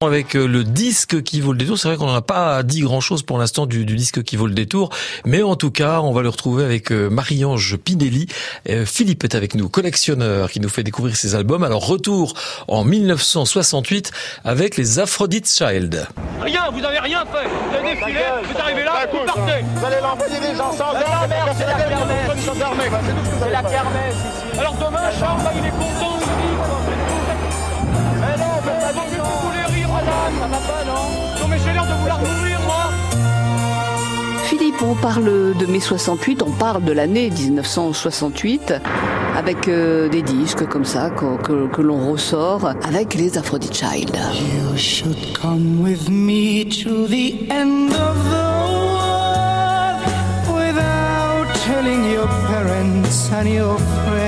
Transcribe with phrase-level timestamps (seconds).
[0.00, 1.76] avec euh, le disque qui vaut le détour.
[1.76, 4.90] C'est vrai qu'on n'a pas dit grand-chose pour l'instant du, disque qui vaut le détour,
[5.24, 8.28] mais en tout cas, on va le retrouver avec euh, Marie-Ange Pinelli.
[8.68, 11.64] Euh, Philippe est avec nous, collectionneur qui nous fait découvrir ses albums.
[11.64, 12.34] Alors retour
[12.68, 14.12] en 1968
[14.44, 16.06] avec les Aphrodite Child.
[16.42, 17.48] Rien, vous avez rien fait.
[17.48, 19.64] Vous avez défilé, vous arrivez là, vous partez.
[19.74, 22.88] Vous allez l'envoyer des gens sans C'est la kermesse.
[23.40, 24.60] C'est la kermesse ici.
[24.60, 26.17] Alors demain, Charles, il est content,
[30.40, 32.90] ça va pas, non Non, mais j'ai l'air de vouloir mourir, moi
[34.44, 38.74] Philippe, on parle de mai 68, on parle de l'année 1968,
[39.36, 44.16] avec euh, des disques comme ça que, que, que l'on ressort avec les Aphrodite Child.
[44.16, 48.48] You should come with me to the end of the
[48.94, 50.00] world
[50.56, 53.76] without telling your parents and your
[54.10, 54.27] les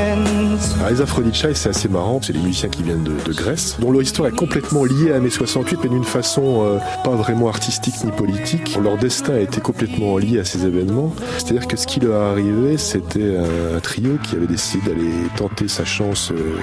[0.83, 2.21] Aphrodite Child, c'est assez marrant.
[2.23, 5.31] C'est des musiciens qui viennent de, Grèce, dont leur histoire est complètement liée à mai
[5.31, 8.77] 68, mais d'une façon euh, pas vraiment artistique ni politique.
[8.83, 11.15] Leur destin a été complètement lié à ces événements.
[11.39, 15.69] C'est-à-dire que ce qui leur est arrivé, c'était un, trio qui avait décidé d'aller tenter
[15.69, 16.57] sa chance euh,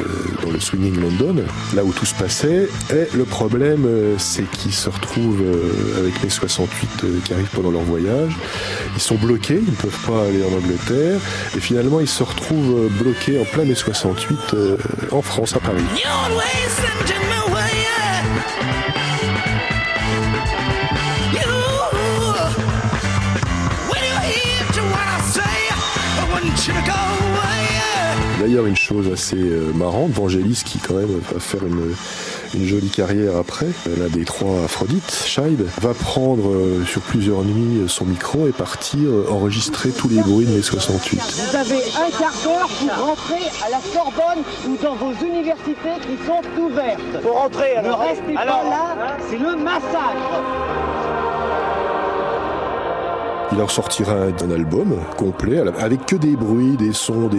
[0.44, 1.44] dans le swinging London,
[1.76, 2.68] là où tout se passait.
[2.92, 5.44] Et le problème, euh, c'est qu'ils se retrouvent
[6.00, 8.36] avec mai 68 qui arrive pendant leur voyage.
[8.96, 11.20] Ils sont bloqués, ils ne peuvent pas aller en Angleterre.
[11.56, 14.07] Et finalement, ils se retrouvent bloqués en plein mai 68
[14.54, 14.78] euh,
[15.12, 15.84] en France, à Paris.
[28.40, 31.96] D'ailleurs, une chose assez euh, marrante, Vangelis qui quand même va faire une,
[32.54, 37.88] une jolie carrière après, l'un des trois Aphrodite, Scheid, va prendre euh, sur plusieurs nuits
[37.88, 41.20] son micro et partir euh, enregistrer tous les bruits de mai 68.
[41.20, 46.26] Vous avez un quart d'heure pour rentrer à la Sorbonne ou dans vos universités qui
[46.28, 47.24] sont ouvertes.
[47.24, 48.04] Pour rentrer alors.
[48.04, 50.77] Ne restez pas là, c'est le massacre.
[53.52, 57.30] Il en sortira un, album complet avec que des bruits, des sons,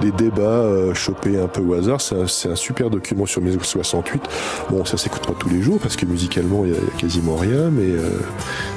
[0.00, 2.00] des, débats euh, chopés un peu au hasard.
[2.00, 4.22] C'est un, super document sur mes 68.
[4.70, 7.70] Bon, ça s'écoute pas tous les jours parce que musicalement il y, a quasiment rien,
[7.70, 8.08] mais euh,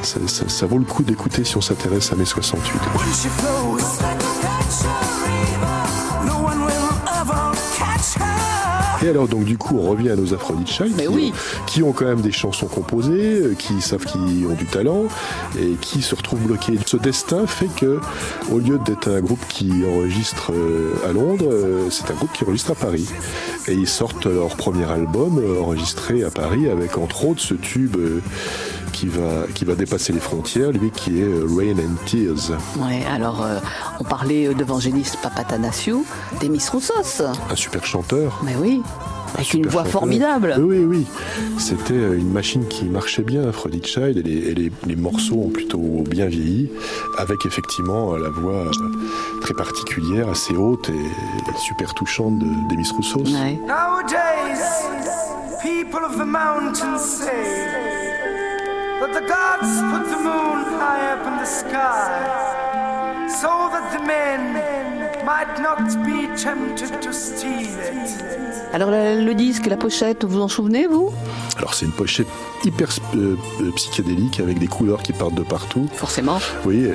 [0.01, 2.79] ça, vaut le coup d'écouter si on s'intéresse à mes 68.
[9.05, 10.95] Et alors donc du coup on revient à nos Aphrodite Child
[11.67, 15.03] qui, ont quand même des chansons composées, euh, qui savent qu'ils ont du talent
[15.59, 16.79] et qui se retrouvent bloqués.
[16.88, 17.99] Ce destin fait que
[18.51, 22.45] au lieu d'être un groupe qui enregistre euh, à Londres, euh, c'est un groupe qui
[22.45, 23.07] enregistre à Paris.
[23.67, 27.97] Et ils sortent leur premier album enregistré à Paris avec entre autres ce tube
[28.95, 32.57] qui va, qui va dépasser les frontières, lui qui est Rain and Tears.
[32.78, 33.45] Ouais, alors
[34.00, 36.06] on parlait d'Evangéliste Papatanasiou,
[36.41, 37.22] Demis Roussos.
[37.50, 38.41] Un super chanteur.
[38.44, 38.81] Mais oui.
[39.35, 40.56] Avec une voix formidable.
[40.59, 41.06] Oui, oui,
[41.57, 46.27] C'était euh, une machine qui marchait bien, Aphrodite Child, et les, morceaux ont plutôt bien
[46.27, 46.69] vieilli,
[47.17, 48.72] avec effectivement la voix euh,
[49.41, 53.23] très particulière, assez haute et super touchante de Demis Roussos.
[53.67, 54.62] Nowadays,
[55.62, 57.84] people of the mountains say that the gods
[59.91, 64.75] put the moon high up in the sky so that the men
[68.73, 71.11] alors le, disque, la pochette, vous en souvenez vous?
[71.57, 72.27] Alors c'est une pochette
[72.63, 75.87] hyper euh, euh, psychédélique avec des couleurs qui partent de partout.
[75.93, 76.39] Forcément.
[76.65, 76.87] Oui,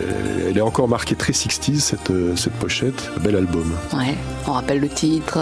[0.47, 3.10] elle est encore marquée très 60s cette, euh, cette pochette.
[3.20, 3.72] Bel album.
[3.94, 4.16] Ouais,
[4.47, 5.38] on rappelle le titre.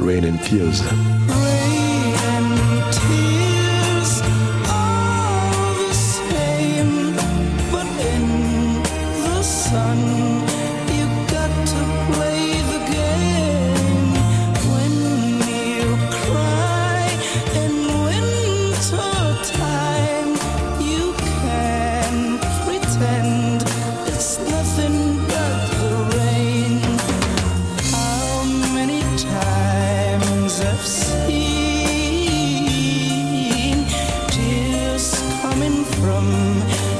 [0.00, 0.84] Rain and Tears.
[36.06, 36.95] from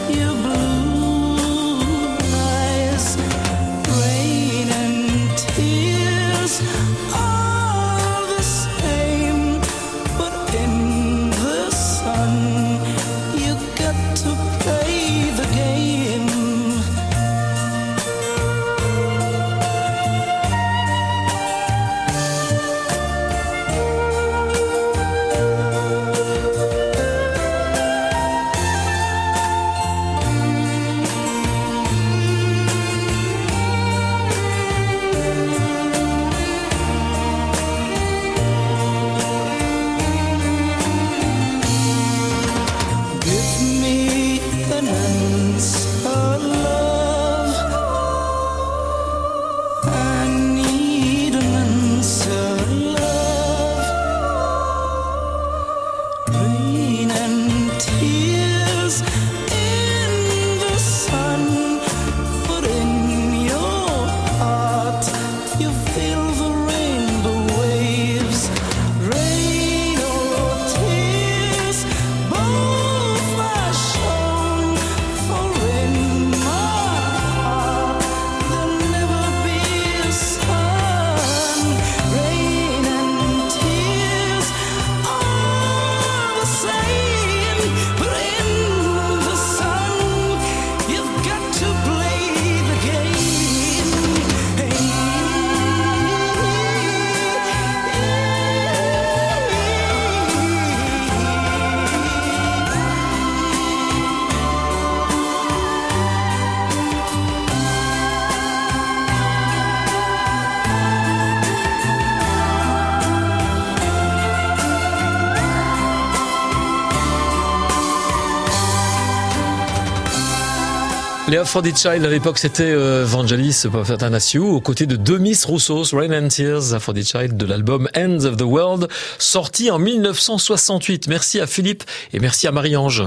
[121.29, 125.93] Les Aphrodite Child à l'époque c'était euh, Vangelis Papatanasiou aux côtés de deux Miss Roussos,
[125.93, 128.87] Rain and Tears, Aphrodite Child de l'album Ends of the World
[129.19, 131.09] sorti en 1968.
[131.09, 131.83] Merci à Philippe
[132.13, 133.03] et merci à Marie-Ange.